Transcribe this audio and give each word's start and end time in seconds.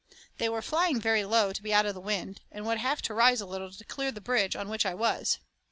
They 0.39 0.49
were 0.49 0.63
flying 0.63 0.99
very 0.99 1.23
low 1.25 1.53
to 1.53 1.61
be 1.61 1.75
out 1.75 1.85
of 1.85 1.93
the 1.93 2.01
wind, 2.01 2.41
and 2.51 2.65
would 2.65 2.79
have 2.79 3.03
to 3.03 3.13
rise 3.13 3.39
a 3.39 3.45
little 3.45 3.71
to 3.71 3.83
clear 3.85 4.11
the 4.11 4.19
bridge 4.19 4.55
on 4.55 4.67
which 4.67 4.83
I 4.83 4.95
was. 4.95 5.37